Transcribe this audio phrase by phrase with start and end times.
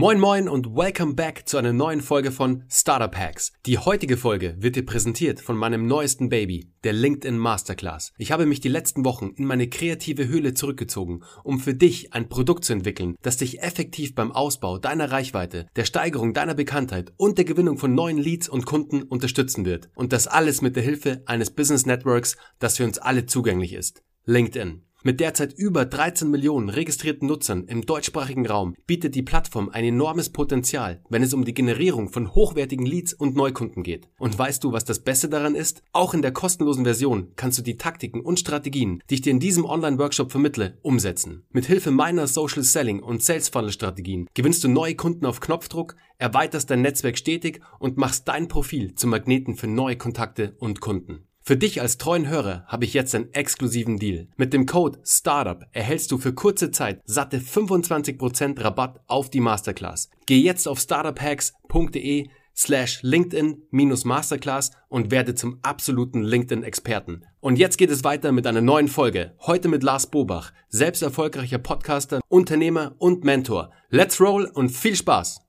[0.00, 3.52] Moin moin und welcome back zu einer neuen Folge von Startup Hacks.
[3.66, 8.12] Die heutige Folge wird dir präsentiert von meinem neuesten Baby, der LinkedIn Masterclass.
[8.16, 12.28] Ich habe mich die letzten Wochen in meine kreative Höhle zurückgezogen, um für dich ein
[12.28, 17.36] Produkt zu entwickeln, das dich effektiv beim Ausbau deiner Reichweite, der Steigerung deiner Bekanntheit und
[17.36, 19.90] der Gewinnung von neuen Leads und Kunden unterstützen wird.
[19.96, 24.04] Und das alles mit der Hilfe eines Business Networks, das für uns alle zugänglich ist.
[24.26, 24.87] LinkedIn.
[25.08, 30.28] Mit derzeit über 13 Millionen registrierten Nutzern im deutschsprachigen Raum bietet die Plattform ein enormes
[30.28, 34.10] Potenzial, wenn es um die Generierung von hochwertigen Leads und Neukunden geht.
[34.18, 35.82] Und weißt du, was das Beste daran ist?
[35.94, 39.40] Auch in der kostenlosen Version kannst du die Taktiken und Strategien, die ich dir in
[39.40, 41.46] diesem Online-Workshop vermittle, umsetzen.
[41.52, 45.96] Mit Hilfe meiner Social Selling und Sales Funnel Strategien gewinnst du neue Kunden auf Knopfdruck,
[46.18, 51.27] erweiterst dein Netzwerk stetig und machst dein Profil zum Magneten für neue Kontakte und Kunden.
[51.48, 54.28] Für dich als treuen Hörer habe ich jetzt einen exklusiven Deal.
[54.36, 60.10] Mit dem Code STARTUP erhältst du für kurze Zeit satte 25% Rabatt auf die Masterclass.
[60.26, 67.24] Geh jetzt auf startuphacks.de slash LinkedIn-Masterclass und werde zum absoluten LinkedIn-Experten.
[67.40, 69.34] Und jetzt geht es weiter mit einer neuen Folge.
[69.40, 73.70] Heute mit Lars Bobach, selbst erfolgreicher Podcaster, Unternehmer und Mentor.
[73.88, 75.40] Let's roll und viel Spaß!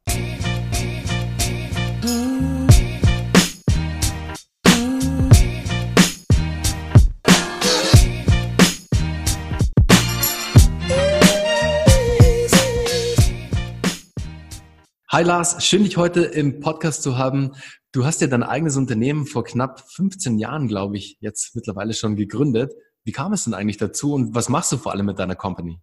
[15.12, 17.54] Hi Lars, schön dich heute im Podcast zu haben.
[17.92, 22.16] Du hast ja dein eigenes Unternehmen vor knapp 15 Jahren, glaube ich, jetzt mittlerweile schon
[22.16, 22.74] gegründet.
[23.04, 25.80] Wie kam es denn eigentlich dazu und was machst du vor allem mit deiner Company?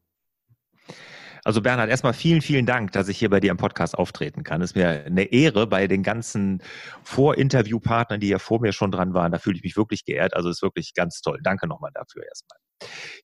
[1.43, 4.63] Also Bernhard, erstmal vielen, vielen Dank, dass ich hier bei dir im Podcast auftreten kann.
[4.63, 6.63] Es ist mir eine Ehre bei den ganzen
[7.03, 9.33] Vorinterviewpartnern, die ja vor mir schon dran waren.
[9.33, 10.35] Da fühle ich mich wirklich geehrt.
[10.35, 11.41] Also ist wirklich ganz toll.
[11.43, 12.61] Danke nochmal dafür erstmal.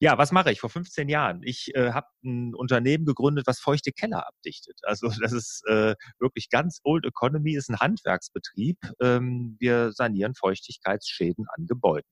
[0.00, 0.60] Ja, was mache ich?
[0.60, 1.42] Vor 15 Jahren.
[1.42, 4.78] Ich äh, habe ein Unternehmen gegründet, was feuchte Keller abdichtet.
[4.92, 8.78] Also das ist äh, wirklich ganz Old Economy, ist ein Handwerksbetrieb.
[9.00, 12.08] Ähm, wir sanieren Feuchtigkeitsschäden an Gebäuden.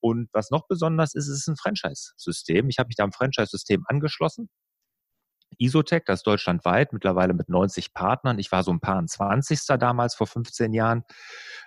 [0.00, 2.68] Und was noch besonders ist, ist ein Franchise-System.
[2.68, 4.48] Ich habe mich da am Franchise-System angeschlossen
[5.58, 8.38] Isotech, das ist deutschlandweit, mittlerweile mit 90 Partnern.
[8.38, 9.60] Ich war so ein paar 20.
[9.78, 11.04] damals vor 15 Jahren.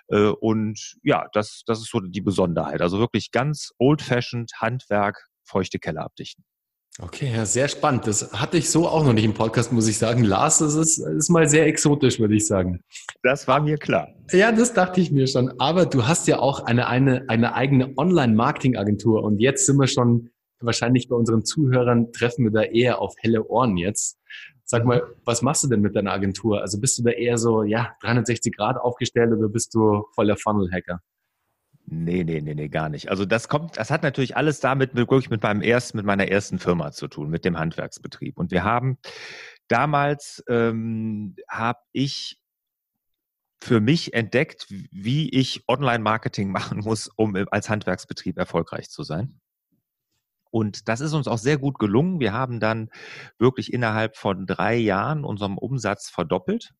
[0.08, 2.82] Äh, und ja, das, das ist so die Besonderheit.
[2.82, 6.44] Also wirklich ganz old-fashioned Handwerk, feuchte Keller abdichten.
[7.00, 8.06] Okay, ja, sehr spannend.
[8.06, 10.22] Das hatte ich so auch noch nicht im Podcast, muss ich sagen.
[10.22, 12.84] Lars, das ist, ist mal sehr exotisch, würde ich sagen.
[13.24, 14.14] Das war mir klar.
[14.30, 15.58] Ja, das dachte ich mir schon.
[15.58, 20.30] Aber du hast ja auch eine, eine, eine eigene Online-Marketing-Agentur und jetzt sind wir schon
[20.66, 24.18] wahrscheinlich bei unseren Zuhörern treffen wir da eher auf helle Ohren jetzt.
[24.64, 26.60] Sag mal, was machst du denn mit deiner Agentur?
[26.60, 31.00] Also bist du da eher so, ja, 360 Grad aufgestellt oder bist du voller Funnel-Hacker?
[31.86, 33.10] Nee, nee, nee, nee, gar nicht.
[33.10, 36.58] Also das kommt, das hat natürlich alles damit wirklich mit meinem ersten, mit meiner ersten
[36.58, 38.38] Firma zu tun, mit dem Handwerksbetrieb.
[38.38, 38.96] Und wir haben
[39.68, 42.40] damals ähm, habe ich
[43.60, 49.40] für mich entdeckt, wie ich Online-Marketing machen muss, um als Handwerksbetrieb erfolgreich zu sein.
[50.54, 52.20] Und das ist uns auch sehr gut gelungen.
[52.20, 52.88] Wir haben dann
[53.40, 56.74] wirklich innerhalb von drei Jahren unseren Umsatz verdoppelt.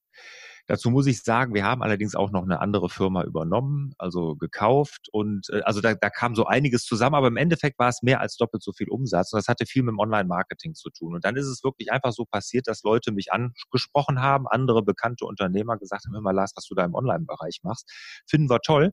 [0.66, 5.08] Dazu muss ich sagen, wir haben allerdings auch noch eine andere Firma übernommen, also gekauft
[5.12, 8.20] und äh, also da, da kam so einiges zusammen, aber im Endeffekt war es mehr
[8.20, 11.14] als doppelt so viel Umsatz und das hatte viel mit dem Online-Marketing zu tun.
[11.14, 15.26] Und dann ist es wirklich einfach so passiert, dass Leute mich angesprochen haben, andere bekannte
[15.26, 17.90] Unternehmer gesagt haben, hör mal Lars, was du da im Online-Bereich machst,
[18.26, 18.92] finden wir toll.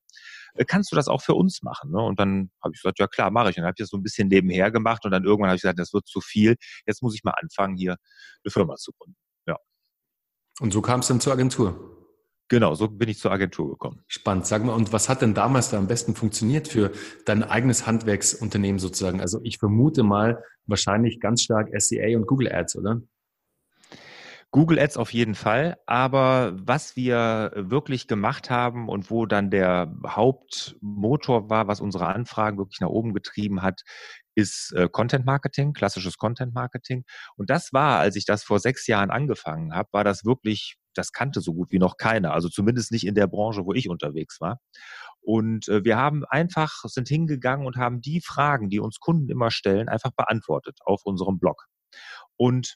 [0.55, 1.91] Äh, kannst du das auch für uns machen?
[1.91, 2.01] Ne?
[2.01, 3.57] Und dann habe ich gesagt, ja klar, mache ich.
[3.57, 5.61] Und dann habe ich das so ein bisschen nebenher gemacht und dann irgendwann habe ich
[5.61, 6.57] gesagt, das wird zu viel.
[6.85, 7.95] Jetzt muss ich mal anfangen, hier
[8.43, 9.15] eine Firma zu gründen.
[10.59, 11.91] Und so kam es dann zur Agentur.
[12.49, 14.01] Genau, so bin ich zur Agentur gekommen.
[14.07, 14.45] Spannend.
[14.45, 16.91] Sag mal, und was hat denn damals da am besten funktioniert für
[17.25, 19.21] dein eigenes Handwerksunternehmen sozusagen?
[19.21, 23.01] Also ich vermute mal wahrscheinlich ganz stark SEA und Google Ads, oder?
[24.51, 29.93] Google Ads auf jeden Fall, aber was wir wirklich gemacht haben und wo dann der
[30.05, 33.83] Hauptmotor war, was unsere Anfragen wirklich nach oben getrieben hat,
[34.35, 37.05] ist äh, Content Marketing, klassisches Content Marketing.
[37.37, 41.13] Und das war, als ich das vor sechs Jahren angefangen habe, war das wirklich, das
[41.13, 42.33] kannte so gut wie noch keiner.
[42.33, 44.59] Also zumindest nicht in der Branche, wo ich unterwegs war.
[45.21, 49.51] Und äh, wir haben einfach, sind hingegangen und haben die Fragen, die uns Kunden immer
[49.51, 51.67] stellen, einfach beantwortet auf unserem Blog.
[52.35, 52.75] Und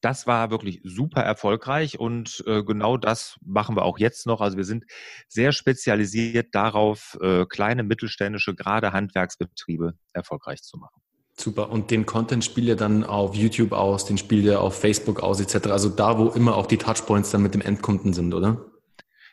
[0.00, 4.40] das war wirklich super erfolgreich und äh, genau das machen wir auch jetzt noch.
[4.40, 4.84] Also wir sind
[5.28, 11.00] sehr spezialisiert darauf, äh, kleine mittelständische, gerade Handwerksbetriebe erfolgreich zu machen.
[11.38, 11.70] Super.
[11.70, 15.40] Und den Content spielt ihr dann auf YouTube aus, den spielt ihr auf Facebook aus,
[15.40, 15.68] etc.
[15.68, 18.64] Also da, wo immer auch die Touchpoints dann mit dem Endkunden sind, oder?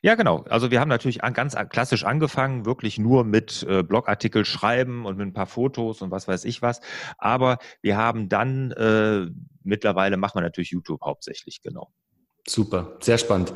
[0.02, 0.44] Ja, genau.
[0.50, 5.28] Also wir haben natürlich ganz klassisch angefangen, wirklich nur mit äh, Blogartikel schreiben und mit
[5.28, 6.82] ein paar Fotos und was weiß ich was.
[7.18, 9.28] Aber wir haben dann äh,
[9.66, 11.92] mittlerweile machen wir natürlich YouTube hauptsächlich, genau.
[12.46, 13.54] Super, sehr spannend.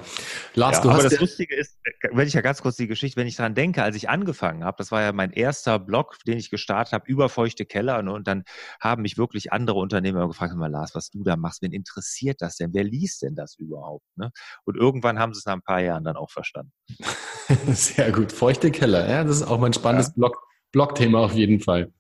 [0.54, 1.78] Lars, ja, du aber hast das Lustige ist,
[2.14, 4.78] wenn ich ja ganz kurz die Geschichte, wenn ich daran denke, als ich angefangen habe,
[4.78, 8.02] das war ja mein erster Blog, den ich gestartet habe, über feuchte Keller.
[8.02, 8.44] Ne, und dann
[8.80, 12.56] haben mich wirklich andere Unternehmer gefragt, mal Lars, was du da machst, wen interessiert das
[12.56, 12.74] denn?
[12.74, 14.06] Wer liest denn das überhaupt?
[14.16, 14.32] Ne?
[14.64, 16.72] Und irgendwann haben sie es nach ein paar Jahren dann auch verstanden.
[17.74, 20.14] sehr gut, feuchte Keller, ja, das ist auch mein spannendes ja.
[20.16, 20.42] Blog,
[20.78, 21.92] Blog-Thema auf jeden Fall.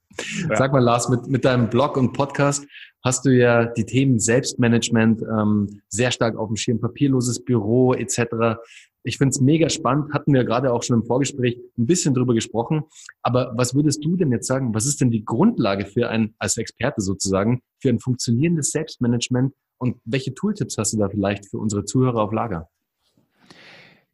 [0.49, 0.55] Ja.
[0.55, 2.63] Sag mal, Lars, mit, mit deinem Blog und Podcast
[3.03, 8.59] hast du ja die Themen Selbstmanagement ähm, sehr stark auf dem Schirm, papierloses Büro etc.
[9.01, 12.35] Ich finde es mega spannend, hatten wir gerade auch schon im Vorgespräch ein bisschen drüber
[12.35, 12.83] gesprochen.
[13.23, 16.57] Aber was würdest du denn jetzt sagen, was ist denn die Grundlage für ein, als
[16.57, 21.83] Experte sozusagen, für ein funktionierendes Selbstmanagement und welche Tooltips hast du da vielleicht für unsere
[21.83, 22.69] Zuhörer auf Lager?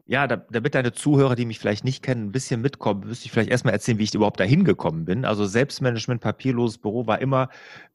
[0.06, 3.32] Ja, da, damit deine Zuhörer, die mich vielleicht nicht kennen, ein bisschen mitkommen, müsste ich
[3.32, 5.24] vielleicht erstmal erzählen, wie ich überhaupt dahin gekommen bin.
[5.24, 7.48] Also Selbstmanagement, papierloses Büro war immer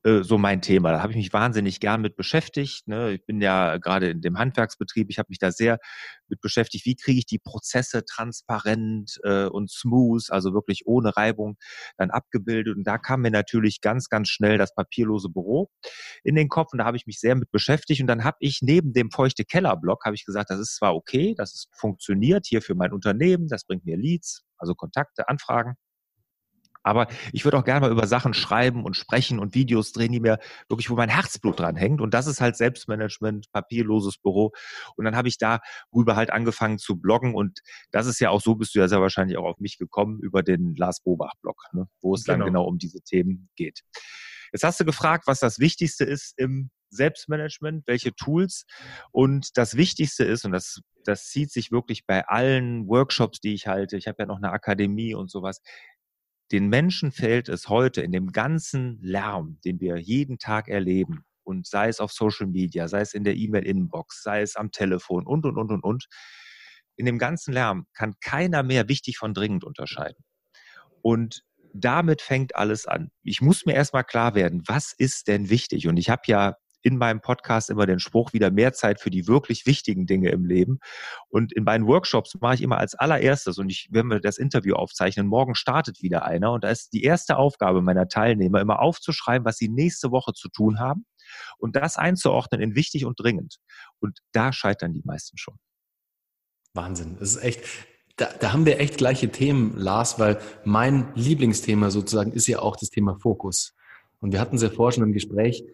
[0.05, 0.90] äh, so mein Thema.
[0.93, 2.88] Da habe ich mich wahnsinnig gern mit beschäftigt.
[2.88, 3.12] Ne?
[3.12, 5.78] Ich bin ja gerade in dem Handwerksbetrieb, ich habe mich da sehr
[6.30, 11.56] mit beschäftigt, wie kriege ich die Prozesse transparent äh, und smooth, also wirklich ohne Reibung
[11.96, 12.76] dann abgebildet.
[12.76, 15.70] Und da kam mir natürlich ganz, ganz schnell das papierlose Büro
[16.25, 18.00] in den Kopf und da habe ich mich sehr mit beschäftigt.
[18.00, 21.34] Und dann habe ich neben dem feuchte Keller-Blog, habe ich gesagt, das ist zwar okay,
[21.36, 25.74] das ist funktioniert hier für mein Unternehmen, das bringt mir Leads, also Kontakte, Anfragen.
[26.82, 30.20] Aber ich würde auch gerne mal über Sachen schreiben und sprechen und Videos drehen, die
[30.20, 30.38] mir
[30.69, 32.00] wirklich, wo mein Herzblut dran hängt.
[32.00, 34.52] Und das ist halt Selbstmanagement, papierloses Büro.
[34.96, 37.34] Und dann habe ich darüber halt angefangen zu bloggen.
[37.34, 37.60] Und
[37.90, 40.42] das ist ja auch so, bist du ja sehr wahrscheinlich auch auf mich gekommen über
[40.42, 42.38] den Lars Bobach-Blog, ne, wo es genau.
[42.38, 43.82] dann genau um diese Themen geht.
[44.52, 48.64] Jetzt hast du gefragt, was das Wichtigste ist im Selbstmanagement, welche Tools.
[49.10, 53.66] Und das Wichtigste ist, und das, das zieht sich wirklich bei allen Workshops, die ich
[53.66, 55.60] halte, ich habe ja noch eine Akademie und sowas,
[56.52, 61.66] den Menschen fällt es heute in dem ganzen Lärm, den wir jeden Tag erleben, und
[61.66, 65.46] sei es auf Social Media, sei es in der E-Mail-Inbox, sei es am Telefon und,
[65.46, 66.06] und, und, und, und,
[66.96, 70.22] in dem ganzen Lärm kann keiner mehr wichtig von dringend unterscheiden.
[71.00, 71.42] Und
[71.72, 73.10] damit fängt alles an.
[73.22, 75.86] Ich muss mir erstmal klar werden, was ist denn wichtig?
[75.86, 76.56] Und ich habe ja
[76.88, 80.44] in meinem Podcast immer den Spruch, wieder mehr Zeit für die wirklich wichtigen Dinge im
[80.44, 80.79] Leben.
[81.29, 84.75] Und in meinen Workshops mache ich immer als allererstes, und ich, wenn wir das Interview
[84.75, 86.52] aufzeichnen, morgen startet wieder einer.
[86.52, 90.49] Und da ist die erste Aufgabe meiner Teilnehmer, immer aufzuschreiben, was sie nächste Woche zu
[90.49, 91.05] tun haben
[91.58, 93.58] und das einzuordnen in wichtig und dringend.
[94.00, 95.56] Und da scheitern die meisten schon.
[96.75, 97.17] Wahnsinn.
[97.19, 97.64] Das ist echt,
[98.17, 102.76] da, da haben wir echt gleiche Themen, Lars, weil mein Lieblingsthema sozusagen ist ja auch
[102.76, 103.75] das Thema Fokus.
[104.20, 105.64] Und wir hatten es ja schon im Gespräch,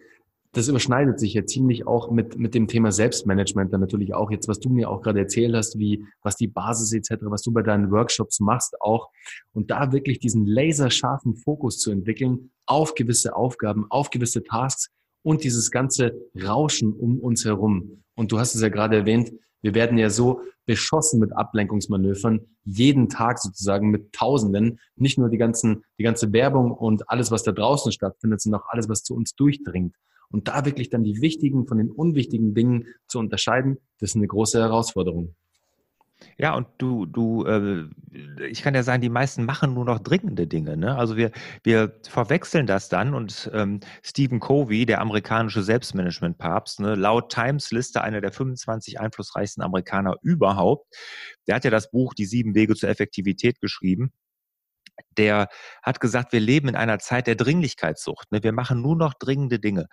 [0.55, 4.47] das überschneidet sich ja ziemlich auch mit, mit dem Thema Selbstmanagement dann natürlich auch jetzt,
[4.47, 7.61] was du mir auch gerade erzählt hast, wie, was die Basis etc., was du bei
[7.61, 9.09] deinen Workshops machst auch.
[9.51, 14.89] Und da wirklich diesen laserscharfen Fokus zu entwickeln auf gewisse Aufgaben, auf gewisse Tasks
[15.23, 18.03] und dieses ganze Rauschen um uns herum.
[18.15, 23.09] Und du hast es ja gerade erwähnt, wir werden ja so beschossen mit Ablenkungsmanövern, jeden
[23.09, 24.79] Tag sozusagen mit Tausenden.
[24.95, 28.69] Nicht nur die ganzen, die ganze Werbung und alles, was da draußen stattfindet, sondern auch
[28.69, 29.95] alles, was zu uns durchdringt.
[30.35, 34.27] Und da wirklich dann die wichtigen von den unwichtigen Dingen zu unterscheiden, das ist eine
[34.27, 35.33] große Herausforderung.
[36.37, 37.85] Ja, und du, du, äh,
[38.49, 40.75] ich kann ja sagen, die meisten machen nur noch dringende Dinge.
[40.75, 40.97] Ne?
[40.97, 41.31] Also wir,
[41.63, 48.19] wir verwechseln das dann und ähm, Stephen Covey, der amerikanische Selbstmanagement-Papst, ne, laut Times-Liste einer
[48.19, 50.93] der 25 einflussreichsten Amerikaner überhaupt,
[51.47, 54.11] der hat ja das Buch Die sieben Wege zur Effektivität geschrieben
[55.17, 55.47] der
[55.83, 58.31] hat gesagt, wir leben in einer Zeit der Dringlichkeitssucht.
[58.31, 58.43] Ne?
[58.43, 59.87] Wir machen nur noch dringende Dinge.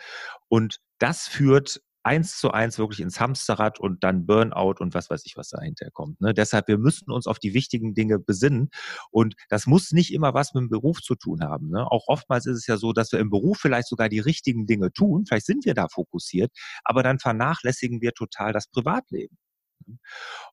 [0.48, 5.22] Und das führt eins zu eins wirklich ins Hamsterrad und dann Burnout und was weiß
[5.24, 6.20] ich, was dahinter kommt.
[6.20, 6.34] Ne?
[6.34, 8.70] Deshalb, wir müssen uns auf die wichtigen Dinge besinnen.
[9.10, 11.70] Und das muss nicht immer was mit dem Beruf zu tun haben.
[11.70, 11.86] Ne?
[11.86, 14.92] Auch oftmals ist es ja so, dass wir im Beruf vielleicht sogar die richtigen Dinge
[14.92, 15.24] tun.
[15.26, 16.50] Vielleicht sind wir da fokussiert,
[16.84, 19.36] aber dann vernachlässigen wir total das Privatleben.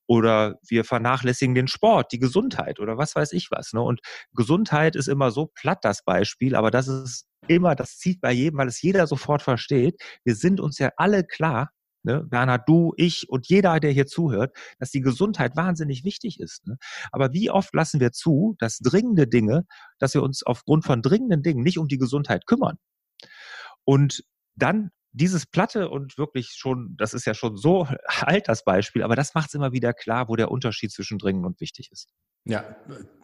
[0.07, 3.74] Oder wir vernachlässigen den Sport, die Gesundheit oder was weiß ich was.
[3.74, 3.81] Ne?
[3.81, 4.01] Und
[4.33, 8.59] Gesundheit ist immer so platt das Beispiel, aber das ist immer, das zieht bei jedem,
[8.59, 10.01] weil es jeder sofort versteht.
[10.24, 11.69] Wir sind uns ja alle klar,
[12.03, 12.24] Ne?
[12.24, 16.65] Bernhard, du, ich und jeder, der hier zuhört, dass die Gesundheit wahnsinnig wichtig ist.
[16.65, 16.77] Ne?
[17.12, 19.65] Aber wie oft lassen wir zu, dass dringende Dinge,
[19.98, 22.77] dass wir uns aufgrund von dringenden Dingen nicht um die Gesundheit kümmern?
[23.83, 24.24] Und
[24.55, 27.88] dann dieses Platte und wirklich schon, das ist ja schon so
[28.22, 31.46] alt, das Beispiel, aber das macht es immer wieder klar, wo der Unterschied zwischen dringend
[31.46, 32.08] und wichtig ist.
[32.46, 32.63] Ja,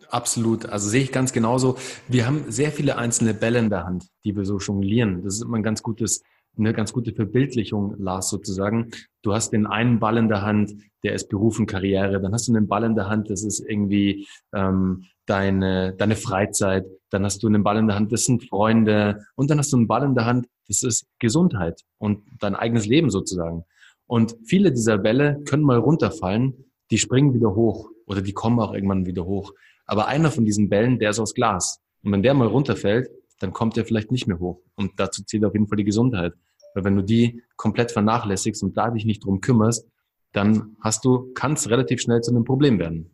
[0.09, 0.65] absolut.
[0.67, 1.77] Also sehe ich ganz genauso.
[2.07, 5.23] Wir haben sehr viele einzelne Bälle in der Hand, die wir so jonglieren.
[5.23, 6.21] Das ist immer ein ganz gutes,
[6.57, 8.91] eine ganz gute Verbildlichung, Lars, sozusagen.
[9.21, 10.73] Du hast den einen Ball in der Hand,
[11.03, 12.21] der ist Beruf und Karriere.
[12.21, 16.85] Dann hast du einen Ball in der Hand, das ist irgendwie ähm, deine, deine Freizeit.
[17.09, 19.25] Dann hast du einen Ball in der Hand, das sind Freunde.
[19.35, 22.85] Und dann hast du einen Ball in der Hand, das ist Gesundheit und dein eigenes
[22.85, 23.65] Leben sozusagen.
[24.07, 28.73] Und viele dieser Bälle können mal runterfallen, die springen wieder hoch oder die kommen auch
[28.73, 29.53] irgendwann wieder hoch.
[29.85, 31.79] Aber einer von diesen Bällen, der ist aus Glas.
[32.03, 34.61] Und wenn der mal runterfällt, dann kommt der vielleicht nicht mehr hoch.
[34.75, 36.33] Und dazu zählt auf jeden Fall die Gesundheit.
[36.73, 39.87] Weil wenn du die komplett vernachlässigst und da dich nicht drum kümmerst,
[40.33, 43.11] dann hast du, kann es relativ schnell zu einem Problem werden.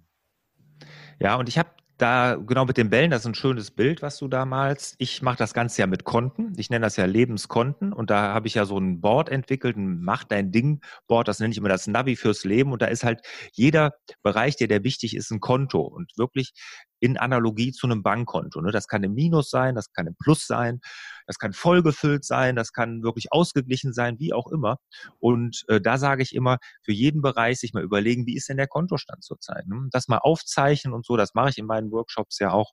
[1.19, 1.69] Ja, und ich habe
[2.01, 4.95] da genau mit den Bällen, das ist ein schönes Bild, was du da malst.
[4.97, 6.53] Ich mache das Ganze ja mit Konten.
[6.57, 7.93] Ich nenne das ja Lebenskonten.
[7.93, 11.27] Und da habe ich ja so ein Board entwickelt, ein Mach dein Ding Board.
[11.27, 12.71] Das nenne ich immer das Navi fürs Leben.
[12.71, 13.21] Und da ist halt
[13.53, 13.91] jeder
[14.23, 15.81] Bereich, der, der wichtig ist, ein Konto.
[15.81, 16.53] Und wirklich
[17.01, 18.61] in Analogie zu einem Bankkonto.
[18.61, 18.71] Ne?
[18.71, 20.79] Das kann im Minus sein, das kann im Plus sein,
[21.27, 24.77] das kann vollgefüllt sein, das kann wirklich ausgeglichen sein, wie auch immer.
[25.19, 28.57] Und äh, da sage ich immer, für jeden Bereich sich mal überlegen, wie ist denn
[28.57, 29.67] der Kontostand zurzeit?
[29.67, 29.89] Ne?
[29.91, 32.71] Das mal aufzeichnen und so, das mache ich in meinen Workshops ja auch.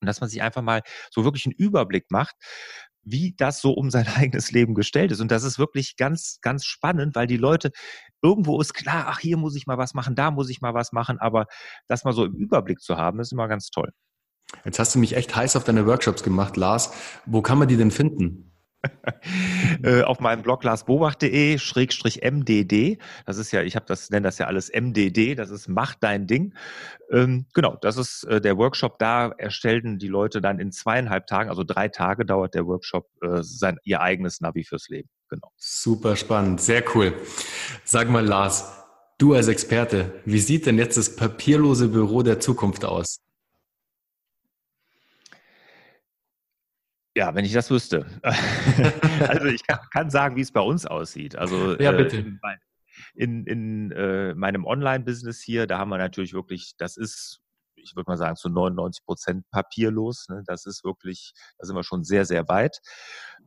[0.00, 2.34] Und dass man sich einfach mal so wirklich einen Überblick macht,
[3.04, 5.20] wie das so um sein eigenes Leben gestellt ist.
[5.20, 7.70] Und das ist wirklich ganz, ganz spannend, weil die Leute,
[8.22, 10.92] irgendwo ist klar, ach, hier muss ich mal was machen, da muss ich mal was
[10.92, 11.46] machen, aber
[11.88, 13.90] das mal so im Überblick zu haben, ist immer ganz toll.
[14.64, 16.92] Jetzt hast du mich echt heiß auf deine Workshops gemacht, Lars.
[17.26, 18.51] Wo kann man die denn finden?
[19.82, 22.98] Äh, auf meinem Blog larsbobach.de schrägstrich MDD.
[23.26, 26.26] Das ist ja, ich habe das, nenne das ja alles MDD, das ist Mach dein
[26.26, 26.54] Ding.
[27.10, 28.98] Ähm, genau, das ist äh, der Workshop.
[28.98, 33.42] Da erstellen die Leute dann in zweieinhalb Tagen, also drei Tage dauert der Workshop, äh,
[33.42, 35.08] sein, ihr eigenes Navi fürs Leben.
[35.28, 35.50] Genau.
[35.56, 37.14] Super spannend, sehr cool.
[37.84, 38.84] Sag mal, Lars,
[39.18, 43.21] du als Experte, wie sieht denn jetzt das papierlose Büro der Zukunft aus?
[47.14, 48.06] Ja, wenn ich das wüsste.
[49.28, 51.36] also ich kann, kann, sagen, wie es bei uns aussieht.
[51.36, 52.18] Also ja, bitte.
[52.18, 52.56] Äh,
[53.14, 57.40] in, in äh, meinem Online-Business hier, da haben wir natürlich wirklich, das ist,
[57.74, 60.28] ich würde mal sagen, zu 99 Prozent papierlos.
[60.28, 60.42] Ne?
[60.46, 62.80] Das ist wirklich, da sind wir schon sehr, sehr weit.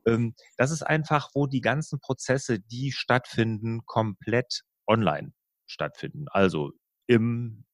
[0.06, 5.34] Ähm, das ist einfach, wo die ganzen Prozesse, die stattfinden, komplett online
[5.66, 6.26] stattfinden.
[6.30, 6.72] Also
[7.08, 7.66] im,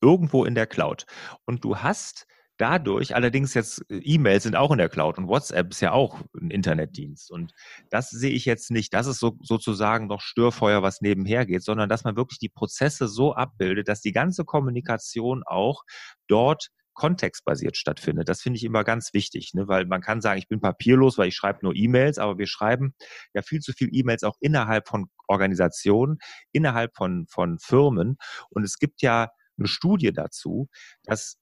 [0.00, 1.06] irgendwo in der Cloud.
[1.44, 2.26] Und du hast
[2.60, 6.20] dadurch, allerdings jetzt äh, E-Mails sind auch in der Cloud und WhatsApp ist ja auch
[6.38, 7.30] ein Internetdienst.
[7.30, 7.52] Und
[7.90, 8.92] das sehe ich jetzt nicht.
[8.92, 13.08] Das ist so, sozusagen noch Störfeuer, was nebenher geht, sondern dass man wirklich die Prozesse
[13.08, 15.82] so abbildet, dass die ganze Kommunikation auch
[16.28, 18.28] dort kontextbasiert stattfindet.
[18.28, 19.68] Das finde ich immer ganz wichtig, ne?
[19.68, 22.94] weil man kann sagen, ich bin papierlos, weil ich schreibe nur E-Mails, aber wir schreiben
[23.32, 26.18] ja viel zu viel E-Mails auch innerhalb von Organisationen,
[26.52, 28.18] innerhalb von, von Firmen.
[28.50, 30.68] Und es gibt ja eine Studie dazu,
[31.04, 31.38] dass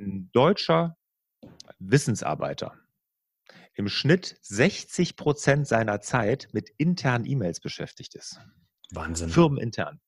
[0.00, 0.96] ein deutscher
[1.78, 2.74] Wissensarbeiter
[3.74, 8.40] im Schnitt 60 Prozent seiner Zeit mit internen E-Mails beschäftigt ist.
[8.90, 9.30] Wahnsinn.
[9.30, 10.00] Firmenintern.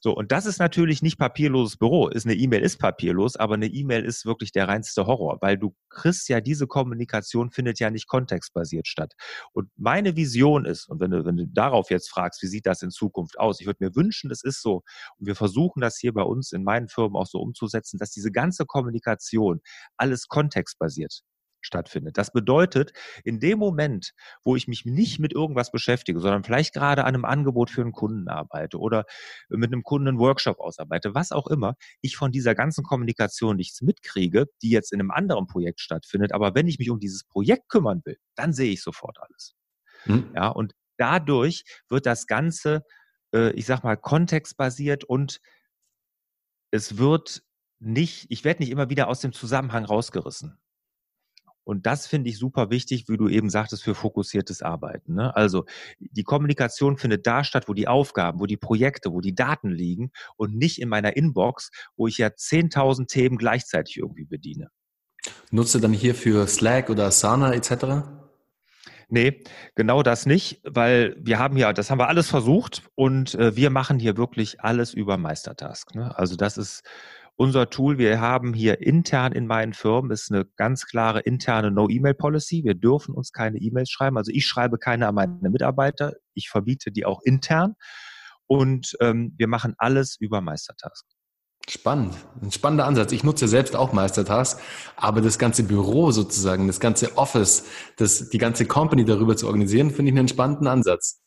[0.00, 2.08] So, und das ist natürlich nicht papierloses Büro.
[2.08, 5.76] Ist eine E-Mail ist papierlos, aber eine E-Mail ist wirklich der reinste Horror, weil du
[5.90, 9.14] kriegst ja diese Kommunikation findet ja nicht kontextbasiert statt.
[9.52, 12.82] Und meine Vision ist, und wenn du, wenn du darauf jetzt fragst, wie sieht das
[12.82, 13.60] in Zukunft aus?
[13.60, 14.82] Ich würde mir wünschen, es ist so.
[15.18, 18.32] Und wir versuchen das hier bei uns in meinen Firmen auch so umzusetzen, dass diese
[18.32, 19.60] ganze Kommunikation
[19.96, 21.22] alles kontextbasiert
[21.64, 22.18] stattfindet.
[22.18, 22.92] Das bedeutet,
[23.24, 24.12] in dem Moment,
[24.44, 27.92] wo ich mich nicht mit irgendwas beschäftige, sondern vielleicht gerade an einem Angebot für einen
[27.92, 29.04] Kunden arbeite oder
[29.48, 33.82] mit einem Kunden einen Workshop ausarbeite, was auch immer, ich von dieser ganzen Kommunikation nichts
[33.82, 36.32] mitkriege, die jetzt in einem anderen Projekt stattfindet.
[36.32, 39.54] Aber wenn ich mich um dieses Projekt kümmern will, dann sehe ich sofort alles.
[40.04, 40.32] Hm.
[40.34, 42.84] Ja, und dadurch wird das Ganze,
[43.34, 45.40] äh, ich sag mal, kontextbasiert und
[46.70, 47.42] es wird
[47.78, 50.58] nicht, ich werde nicht immer wieder aus dem Zusammenhang rausgerissen.
[51.64, 55.14] Und das finde ich super wichtig, wie du eben sagtest, für fokussiertes Arbeiten.
[55.14, 55.34] Ne?
[55.36, 55.64] Also
[55.98, 60.10] die Kommunikation findet da statt, wo die Aufgaben, wo die Projekte, wo die Daten liegen
[60.36, 64.68] und nicht in meiner Inbox, wo ich ja 10.000 Themen gleichzeitig irgendwie bediene.
[65.50, 68.22] Nutze dann hier für Slack oder Asana etc.?
[69.08, 69.42] Nee,
[69.74, 73.68] genau das nicht, weil wir haben ja, das haben wir alles versucht und äh, wir
[73.68, 75.94] machen hier wirklich alles über Meistertask.
[75.94, 76.16] Ne?
[76.18, 76.82] Also das ist
[77.42, 82.62] unser Tool, wir haben hier intern in meinen Firmen, ist eine ganz klare interne No-E-Mail-Policy.
[82.62, 84.16] Wir dürfen uns keine E-Mails schreiben.
[84.16, 86.12] Also ich schreibe keine an meine Mitarbeiter.
[86.34, 87.74] Ich verbiete die auch intern.
[88.46, 91.04] Und ähm, wir machen alles über Meistertask.
[91.68, 93.10] Spannend, ein spannender Ansatz.
[93.10, 94.60] Ich nutze selbst auch Meistertask,
[94.94, 97.64] aber das ganze Büro sozusagen, das ganze Office,
[97.96, 101.21] das, die ganze Company darüber zu organisieren, finde ich einen spannenden Ansatz.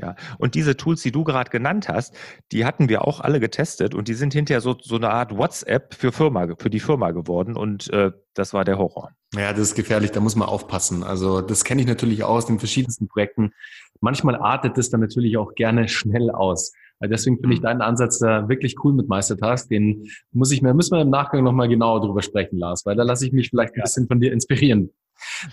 [0.00, 2.14] Ja, und diese Tools, die du gerade genannt hast,
[2.52, 5.94] die hatten wir auch alle getestet und die sind hinterher so, so eine Art WhatsApp
[5.94, 9.10] für Firma, für die Firma geworden und äh, das war der Horror.
[9.34, 11.02] Ja, das ist gefährlich, da muss man aufpassen.
[11.02, 13.52] Also das kenne ich natürlich aus den verschiedensten Projekten.
[14.00, 16.72] Manchmal artet es dann natürlich auch gerne schnell aus.
[16.98, 17.64] Also deswegen finde ich mhm.
[17.64, 19.68] deinen Ansatz da wirklich cool mit Meistertask.
[19.68, 23.02] Den muss ich mir, müssen wir im Nachgang nochmal genauer drüber sprechen, Lars, weil da
[23.02, 24.90] lasse ich mich vielleicht ein bisschen von dir inspirieren.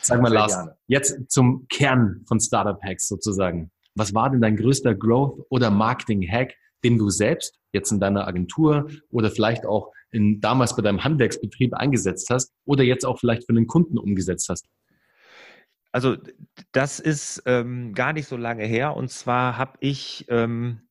[0.02, 0.76] Sag mal, Lars, gerne.
[0.88, 3.72] jetzt zum Kern von Startup Hacks sozusagen.
[3.98, 8.90] Was war denn dein größter Growth- oder Marketing-Hack, den du selbst jetzt in deiner Agentur
[9.10, 13.54] oder vielleicht auch in, damals bei deinem Handwerksbetrieb eingesetzt hast oder jetzt auch vielleicht für
[13.54, 14.68] einen Kunden umgesetzt hast?
[15.92, 16.18] Also
[16.72, 18.96] das ist ähm, gar nicht so lange her.
[18.96, 20.82] Und zwar habe ich ähm,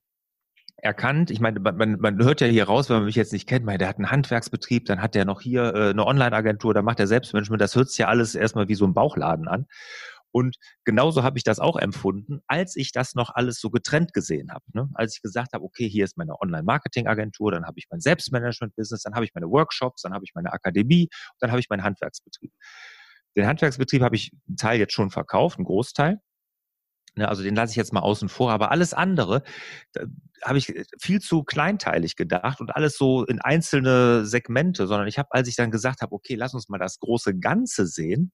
[0.77, 3.65] erkannt, ich meine, man, man hört ja hier raus, wenn man mich jetzt nicht kennt,
[3.65, 7.01] meine, der hat einen Handwerksbetrieb, dann hat der noch hier äh, eine Online-Agentur, dann macht
[7.01, 7.61] er Selbstmanagement.
[7.61, 9.67] Das hört sich ja alles erstmal wie so ein Bauchladen an.
[10.37, 14.52] Und genauso habe ich das auch empfunden, als ich das noch alles so getrennt gesehen
[14.52, 14.66] habe.
[14.75, 14.90] Ne?
[14.93, 19.14] Als ich gesagt habe, okay, hier ist meine Online-Marketing-Agentur, dann habe ich mein Selbstmanagement-Business, dann
[19.14, 21.09] habe ich meine Workshops, dann habe ich meine Akademie,
[21.40, 22.52] dann habe ich meinen Handwerksbetrieb.
[23.35, 26.21] Den Handwerksbetrieb habe ich einen Teil jetzt schon verkauft, einen Großteil.
[27.14, 28.52] Ne, also den lasse ich jetzt mal außen vor.
[28.52, 29.43] Aber alles andere
[30.45, 35.28] habe ich viel zu kleinteilig gedacht und alles so in einzelne Segmente, sondern ich habe,
[35.31, 38.33] als ich dann gesagt habe, okay, lass uns mal das große Ganze sehen,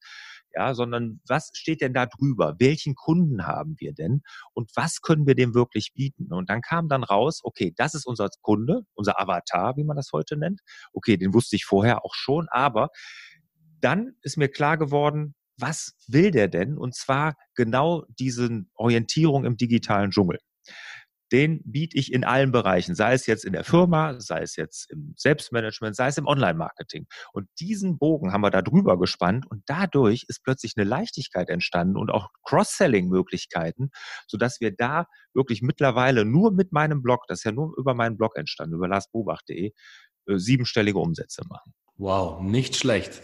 [0.54, 2.56] ja, sondern was steht denn da drüber?
[2.58, 4.22] Welchen Kunden haben wir denn?
[4.54, 6.32] Und was können wir dem wirklich bieten?
[6.32, 10.10] Und dann kam dann raus, okay, das ist unser Kunde, unser Avatar, wie man das
[10.12, 10.60] heute nennt.
[10.92, 12.88] Okay, den wusste ich vorher auch schon, aber
[13.80, 16.78] dann ist mir klar geworden, was will der denn?
[16.78, 20.38] Und zwar genau diese Orientierung im digitalen Dschungel
[21.32, 24.90] den biete ich in allen Bereichen, sei es jetzt in der Firma, sei es jetzt
[24.90, 27.06] im Selbstmanagement, sei es im Online-Marketing.
[27.32, 31.96] Und diesen Bogen haben wir da drüber gespannt und dadurch ist plötzlich eine Leichtigkeit entstanden
[31.96, 33.90] und auch Cross-Selling-Möglichkeiten,
[34.26, 38.18] sodass wir da wirklich mittlerweile nur mit meinem Blog, das ist ja nur über meinen
[38.18, 39.72] Blog entstanden, über larsbobach.de,
[40.26, 41.72] äh, siebenstellige Umsätze machen.
[41.96, 43.22] Wow, nicht schlecht.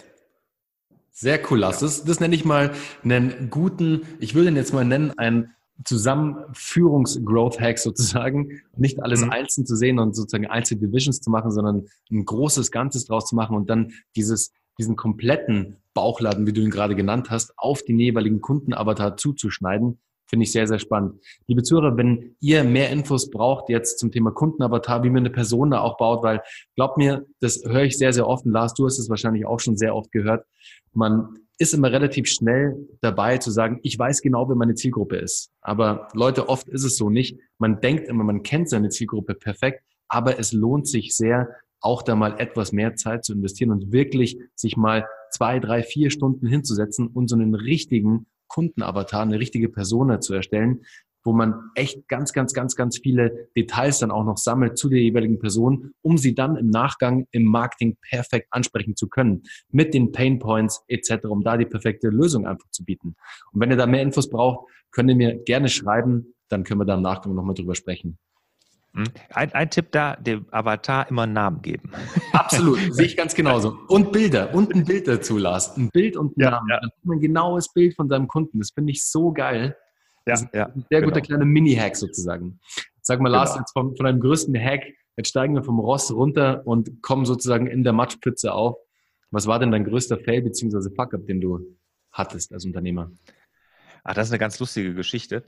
[1.10, 1.80] Sehr cool, Lars.
[1.80, 2.72] Das, das nenne ich mal
[3.02, 5.52] einen guten, ich würde ihn jetzt mal nennen, einen
[5.84, 9.30] Zusammenführungs-Growth-Hack sozusagen, nicht alles mhm.
[9.30, 13.34] einzeln zu sehen und sozusagen einzelne Divisions zu machen, sondern ein großes Ganzes draus zu
[13.36, 17.98] machen und dann dieses, diesen kompletten Bauchladen, wie du ihn gerade genannt hast, auf den
[17.98, 21.20] jeweiligen Kundenavatar zuzuschneiden, finde ich sehr, sehr spannend.
[21.46, 25.70] Liebe Zuhörer, wenn ihr mehr Infos braucht jetzt zum Thema Kundenavatar, wie man eine Person
[25.70, 26.42] da auch baut, weil
[26.76, 28.44] glaubt mir, das höre ich sehr, sehr oft.
[28.44, 30.44] Und Lars, du hast es wahrscheinlich auch schon sehr oft gehört.
[30.92, 35.50] Man ist immer relativ schnell dabei zu sagen, ich weiß genau, wer meine Zielgruppe ist.
[35.60, 37.38] Aber Leute, oft ist es so nicht.
[37.58, 41.48] Man denkt immer, man kennt seine Zielgruppe perfekt, aber es lohnt sich sehr,
[41.80, 46.10] auch da mal etwas mehr Zeit zu investieren und wirklich sich mal zwei, drei, vier
[46.10, 50.82] Stunden hinzusetzen und so einen richtigen Kundenavatar, eine richtige Persona zu erstellen,
[51.28, 55.00] wo man echt ganz, ganz, ganz, ganz viele Details dann auch noch sammelt zu der
[55.00, 60.10] jeweiligen Person, um sie dann im Nachgang im Marketing perfekt ansprechen zu können, mit den
[60.10, 63.14] Pain Points etc., um da die perfekte Lösung einfach zu bieten.
[63.52, 66.86] Und wenn ihr da mehr Infos braucht, könnt ihr mir gerne schreiben, dann können wir
[66.86, 68.16] da im Nachgang nochmal drüber sprechen.
[68.94, 69.04] Hm?
[69.34, 71.90] Ein, ein, Tipp da, dem Avatar immer einen Namen geben.
[72.32, 73.76] Absolut, sehe ich ganz genauso.
[73.88, 75.76] Und Bilder, und ein Bild dazu, Lars.
[75.76, 76.68] Ein Bild und ein ja, Namen.
[76.70, 76.80] Ja.
[77.06, 78.60] Ein genaues Bild von seinem Kunden.
[78.60, 79.76] Das finde ich so geil.
[80.28, 81.26] Ja, ja, ein sehr guter genau.
[81.26, 82.60] kleiner Mini-Hack sozusagen.
[83.00, 83.60] Sag mal, Lars, genau.
[83.60, 84.84] jetzt von, von einem größten Hack,
[85.16, 88.76] jetzt steigen wir vom Ross runter und kommen sozusagen in der Matschpütze auf.
[89.30, 90.90] Was war denn dein größter Fail bzw.
[90.94, 91.60] Fuck-up, den du
[92.12, 93.10] hattest als Unternehmer?
[94.04, 95.44] Ach, das ist eine ganz lustige Geschichte.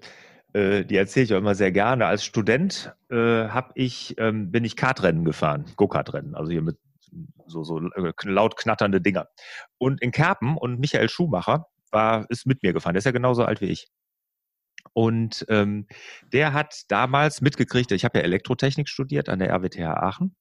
[0.53, 2.07] Äh, die erzähle ich auch immer sehr gerne.
[2.07, 6.77] Als Student äh, hab ich, ähm, bin ich Kartrennen gefahren, Go-Kart-Rennen, also hier mit
[7.47, 9.29] so, so äh, laut knatternde Dinger.
[9.79, 12.95] Und in Kerpen und Michael Schumacher war, ist mit mir gefahren.
[12.95, 13.89] Der ist ja genauso alt wie ich.
[14.93, 15.87] Und ähm,
[16.33, 20.37] der hat damals mitgekriegt, ich habe ja Elektrotechnik studiert an der RWTH Aachen,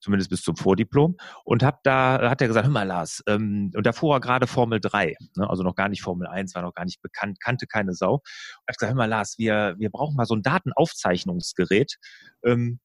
[0.00, 3.86] zumindest bis zum Vordiplom, und hab da hat er gesagt, hör mal Lars, ähm, und
[3.86, 6.74] da fuhr er gerade Formel 3, ne, also noch gar nicht Formel 1, war noch
[6.74, 8.14] gar nicht bekannt, kannte keine Sau.
[8.14, 8.22] Und
[8.68, 11.96] hat gesagt, hör mal Lars, wir, wir brauchen mal so ein Datenaufzeichnungsgerät.
[12.44, 12.80] Ähm,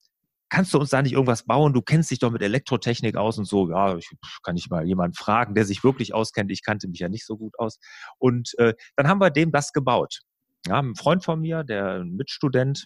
[0.49, 1.73] kannst du uns da nicht irgendwas bauen?
[1.73, 3.69] Du kennst dich doch mit Elektrotechnik aus und so.
[3.69, 4.09] Ja, ich,
[4.43, 6.51] kann ich mal jemanden fragen, der sich wirklich auskennt.
[6.51, 7.79] Ich kannte mich ja nicht so gut aus.
[8.17, 10.21] Und äh, dann haben wir dem das gebaut.
[10.67, 12.85] Ja, ein Freund von mir, der Mitstudent,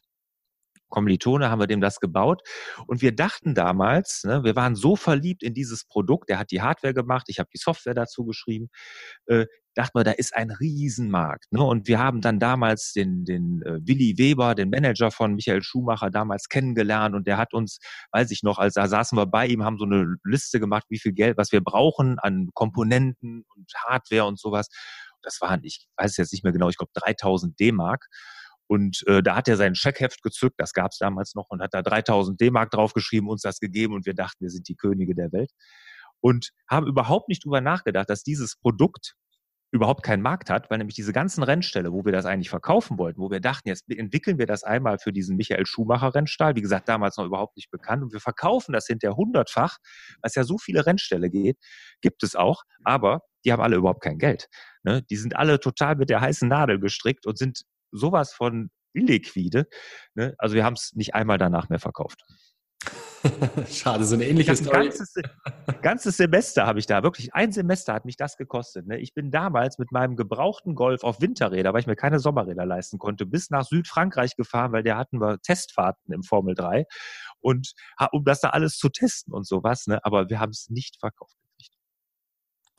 [0.89, 2.41] Kommilitone, haben wir dem das gebaut.
[2.87, 6.61] Und wir dachten damals, ne, wir waren so verliebt in dieses Produkt, der hat die
[6.61, 8.69] Hardware gemacht, ich habe die Software dazu geschrieben,
[9.27, 11.51] äh, dachten wir, da ist ein Riesenmarkt.
[11.51, 11.63] Ne?
[11.63, 16.09] Und wir haben dann damals den, den äh, Willi Weber, den Manager von Michael Schumacher,
[16.09, 17.79] damals kennengelernt und der hat uns,
[18.11, 20.99] weiß ich noch, als da saßen wir bei ihm, haben so eine Liste gemacht, wie
[20.99, 24.67] viel Geld, was wir brauchen an Komponenten und Hardware und sowas
[25.21, 28.07] das waren, ich weiß jetzt nicht mehr genau, ich glaube 3000 D-Mark.
[28.67, 31.73] Und äh, da hat er sein Scheckheft gezückt, das gab es damals noch, und hat
[31.73, 35.31] da 3000 D-Mark draufgeschrieben, uns das gegeben und wir dachten, wir sind die Könige der
[35.31, 35.51] Welt.
[36.21, 39.15] Und haben überhaupt nicht drüber nachgedacht, dass dieses Produkt
[39.71, 43.21] überhaupt keinen Markt hat, weil nämlich diese ganzen Rennställe, wo wir das eigentlich verkaufen wollten,
[43.21, 46.89] wo wir dachten, jetzt entwickeln wir das einmal für diesen Michael Schumacher Rennstall, wie gesagt,
[46.89, 49.77] damals noch überhaupt nicht bekannt und wir verkaufen das hinterher hundertfach,
[50.21, 51.57] was ja so viele Rennställe geht,
[52.01, 54.47] gibt es auch, aber die haben alle überhaupt kein Geld.
[54.83, 55.03] Ne?
[55.09, 59.67] Die sind alle total mit der heißen Nadel gestrickt und sind sowas von illiquide.
[60.15, 60.33] Ne?
[60.37, 62.23] Also wir haben es nicht einmal danach mehr verkauft.
[63.69, 64.85] Schade, so eine ähnliche Story.
[64.85, 65.13] Ganzes,
[65.81, 68.87] ganzes Semester habe ich da, wirklich ein Semester hat mich das gekostet.
[68.87, 68.99] Ne?
[68.99, 72.97] Ich bin damals mit meinem gebrauchten Golf auf Winterräder, weil ich mir keine Sommerräder leisten
[72.97, 76.85] konnte, bis nach Südfrankreich gefahren, weil da hatten wir Testfahrten im Formel 3
[77.41, 77.73] und
[78.11, 79.87] um das da alles zu testen und sowas.
[79.87, 79.99] Ne?
[80.03, 81.38] Aber wir haben es nicht verkauft.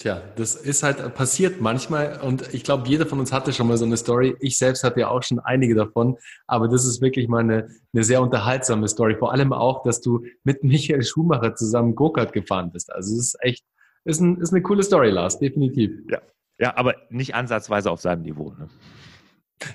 [0.00, 3.76] Tja, das ist halt passiert manchmal und ich glaube, jeder von uns hatte schon mal
[3.76, 4.34] so eine Story.
[4.40, 8.02] Ich selbst hatte ja auch schon einige davon, aber das ist wirklich mal eine, eine
[8.02, 9.16] sehr unterhaltsame Story.
[9.18, 12.90] Vor allem auch, dass du mit Michael Schumacher zusammen Go-Kart gefahren bist.
[12.90, 13.62] Also es ist echt,
[14.06, 15.90] ist, ein, ist eine coole Story, Lars, definitiv.
[16.08, 16.22] Ja,
[16.58, 18.54] ja aber nicht ansatzweise auf seinem Niveau.
[18.58, 18.70] Ne?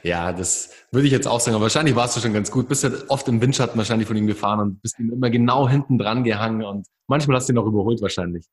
[0.02, 1.54] Ja, das würde ich jetzt auch sagen.
[1.54, 2.68] Aber wahrscheinlich warst du schon ganz gut.
[2.68, 6.00] Bist ja oft im Windschatten wahrscheinlich von ihm gefahren und bist ihm immer genau hinten
[6.00, 8.48] dran gehangen und manchmal hast du ihn auch überholt wahrscheinlich.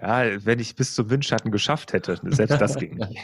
[0.00, 3.18] Ja, wenn ich bis zum Windschatten geschafft hätte, selbst das ging nicht.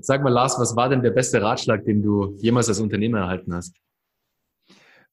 [0.04, 3.54] Sag mal, Lars, was war denn der beste Ratschlag, den du jemals als Unternehmer erhalten
[3.54, 3.74] hast?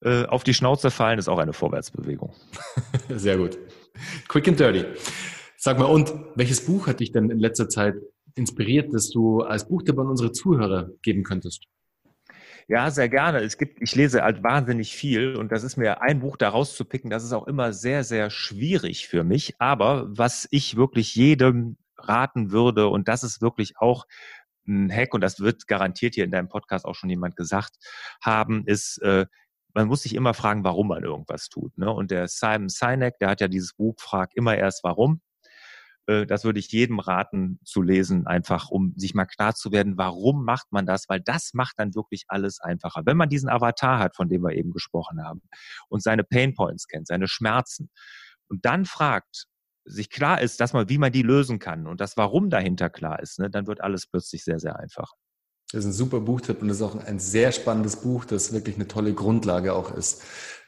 [0.01, 2.33] Äh, auf die Schnauze fallen ist auch eine Vorwärtsbewegung.
[3.09, 3.57] Sehr gut.
[4.27, 4.85] Quick and dirty.
[5.57, 7.95] Sag mal, und welches Buch hat dich denn in letzter Zeit
[8.35, 11.65] inspiriert, dass du als Buchtipp an unsere Zuhörer geben könntest?
[12.67, 13.39] Ja, sehr gerne.
[13.39, 17.09] Es gibt, ich lese halt wahnsinnig viel und das ist mir ein Buch da rauszupicken,
[17.09, 19.55] das ist auch immer sehr, sehr schwierig für mich.
[19.59, 24.05] Aber was ich wirklich jedem raten würde, und das ist wirklich auch
[24.67, 27.75] ein Hack, und das wird garantiert hier in deinem Podcast auch schon jemand gesagt
[28.21, 29.25] haben, ist, äh,
[29.73, 31.77] man muss sich immer fragen, warum man irgendwas tut.
[31.77, 31.91] Ne?
[31.91, 35.21] Und der Simon Sinek, der hat ja dieses Buch Frag immer erst warum.
[36.07, 39.97] Äh, das würde ich jedem raten zu lesen, einfach um sich mal klar zu werden,
[39.97, 41.09] warum macht man das?
[41.09, 43.03] Weil das macht dann wirklich alles einfacher.
[43.05, 45.41] Wenn man diesen Avatar hat, von dem wir eben gesprochen haben,
[45.89, 47.89] und seine Pain Points kennt, seine Schmerzen,
[48.47, 49.47] und dann fragt,
[49.85, 53.21] sich klar ist, dass man, wie man die lösen kann und das Warum dahinter klar
[53.21, 55.11] ist, ne, dann wird alles plötzlich sehr, sehr einfach.
[55.71, 58.75] Das ist ein super Buchtipp und das ist auch ein sehr spannendes Buch, das wirklich
[58.75, 60.23] eine tolle Grundlage auch ist.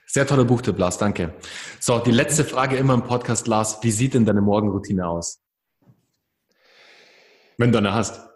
[0.08, 1.34] Sehr toller Buchtipp, Lars, danke.
[1.80, 3.80] So, die letzte Frage immer im Podcast, Lars.
[3.82, 5.41] Wie sieht denn deine Morgenroutine aus?
[7.58, 8.30] Wenn du eine hast.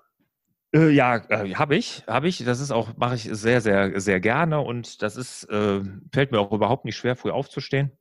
[0.74, 2.44] Äh, ja, äh, habe ich, habe ich.
[2.44, 5.82] Das ist auch, mache ich sehr, sehr, sehr gerne und das ist, äh,
[6.14, 7.92] fällt mir auch überhaupt nicht schwer, früh aufzustehen.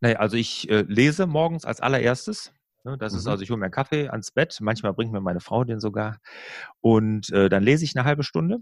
[0.00, 2.52] Naja, also ich äh, lese morgens als allererstes.
[2.84, 3.18] Ne, das mhm.
[3.18, 4.58] ist also, ich hole mir einen Kaffee ans Bett.
[4.60, 6.18] Manchmal bringt mir meine Frau den sogar.
[6.80, 8.58] Und äh, dann lese ich eine halbe Stunde.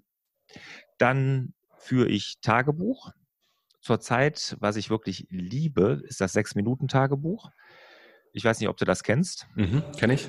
[0.99, 3.13] Dann führe ich Tagebuch
[3.83, 7.51] zurzeit, was ich wirklich liebe, ist das Sechs-Minuten-Tagebuch.
[8.33, 9.47] Ich weiß nicht, ob du das kennst.
[9.57, 10.29] Mhm, kenn ich.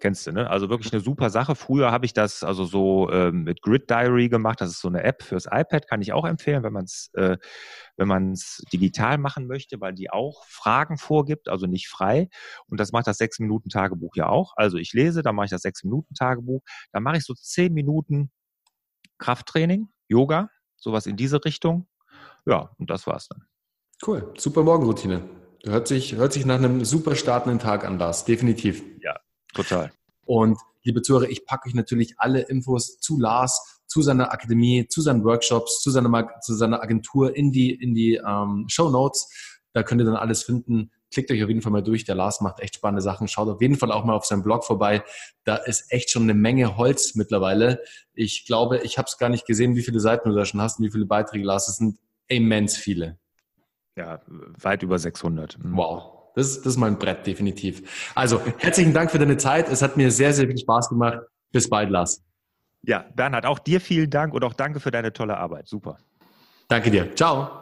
[0.00, 0.48] Kennst du, ne?
[0.48, 1.54] Also wirklich eine super Sache.
[1.54, 4.62] Früher habe ich das also so ähm, mit Grid Diary gemacht.
[4.62, 7.36] Das ist so eine App fürs iPad, kann ich auch empfehlen, wenn man es äh,
[7.96, 12.28] wenn man es digital machen möchte, weil die auch Fragen vorgibt, also nicht frei.
[12.66, 14.54] Und das macht das sechs Minuten Tagebuch ja auch.
[14.56, 17.74] Also ich lese, dann mache ich das sechs Minuten Tagebuch, dann mache ich so zehn
[17.74, 18.30] Minuten
[19.18, 20.48] Krafttraining, Yoga,
[20.78, 21.86] sowas in diese Richtung
[22.46, 23.44] ja, und das war's dann.
[24.06, 25.28] Cool, super Morgenroutine.
[25.64, 28.82] Hört sich, hört sich nach einem super startenden Tag an, Lars, definitiv.
[29.02, 29.16] Ja,
[29.52, 29.92] total.
[30.24, 35.02] Und liebe Zuhörer, ich packe euch natürlich alle Infos zu Lars, zu seiner Akademie, zu
[35.02, 39.28] seinen Workshops, zu seiner, zu seiner Agentur in die, in die ähm, Show Notes.
[39.72, 40.92] Da könnt ihr dann alles finden.
[41.12, 42.04] Klickt euch auf jeden Fall mal durch.
[42.04, 43.26] Der Lars macht echt spannende Sachen.
[43.26, 45.02] Schaut auf jeden Fall auch mal auf seinem Blog vorbei.
[45.44, 47.82] Da ist echt schon eine Menge Holz mittlerweile.
[48.14, 50.78] Ich glaube, ich habe es gar nicht gesehen, wie viele Seiten du da schon hast
[50.78, 51.68] und wie viele Beiträge, Lars.
[51.68, 51.98] Es sind
[52.30, 53.18] immens viele.
[53.96, 55.58] Ja, weit über 600.
[55.58, 55.76] Mhm.
[55.76, 56.32] Wow.
[56.34, 58.12] Das, das ist mal ein Brett, definitiv.
[58.14, 59.68] Also, herzlichen Dank für deine Zeit.
[59.68, 61.18] Es hat mir sehr, sehr viel Spaß gemacht.
[61.50, 62.22] Bis bald, Lars.
[62.82, 65.68] Ja, Bernhard, auch dir vielen Dank und auch danke für deine tolle Arbeit.
[65.68, 65.98] Super.
[66.68, 67.14] Danke dir.
[67.14, 67.60] Ciao.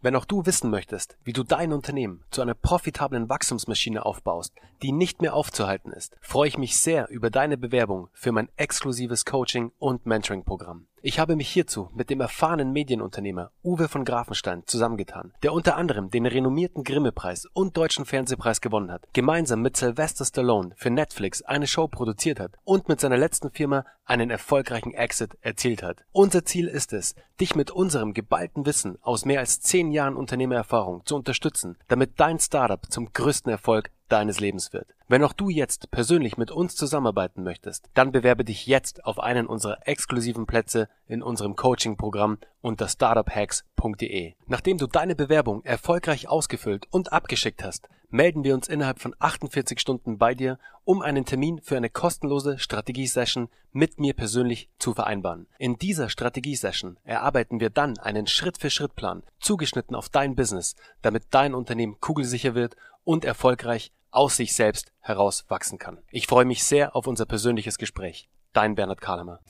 [0.00, 4.92] Wenn auch du wissen möchtest, wie du dein Unternehmen zu einer profitablen Wachstumsmaschine aufbaust, die
[4.92, 9.72] nicht mehr aufzuhalten ist, freue ich mich sehr über deine Bewerbung für mein exklusives Coaching
[9.78, 10.86] und Mentoring-Programm.
[11.06, 16.08] Ich habe mich hierzu mit dem erfahrenen Medienunternehmer Uwe von Grafenstein zusammengetan, der unter anderem
[16.08, 21.66] den renommierten Grimme-Preis und Deutschen Fernsehpreis gewonnen hat, gemeinsam mit Sylvester Stallone für Netflix eine
[21.66, 26.06] Show produziert hat und mit seiner letzten Firma einen erfolgreichen Exit erzielt hat.
[26.12, 31.04] Unser Ziel ist es, dich mit unserem geballten Wissen aus mehr als zehn Jahren Unternehmererfahrung
[31.04, 34.94] zu unterstützen, damit dein Startup zum größten Erfolg deines Lebens wird.
[35.08, 39.46] Wenn auch du jetzt persönlich mit uns zusammenarbeiten möchtest, dann bewerbe dich jetzt auf einen
[39.46, 44.34] unserer exklusiven Plätze in unserem Coaching-Programm unter startuphacks.de.
[44.46, 49.80] Nachdem du deine Bewerbung erfolgreich ausgefüllt und abgeschickt hast, melden wir uns innerhalb von 48
[49.80, 55.48] Stunden bei dir, um einen Termin für eine kostenlose Strategiesession mit mir persönlich zu vereinbaren.
[55.58, 61.98] In dieser Strategiesession erarbeiten wir dann einen Schritt-für-Schritt-Plan, zugeschnitten auf dein Business, damit dein Unternehmen
[62.00, 65.98] kugelsicher wird und erfolgreich aus sich selbst heraus wachsen kann.
[66.10, 68.28] Ich freue mich sehr auf unser persönliches Gespräch.
[68.52, 69.40] Dein Bernhard Kahlemer.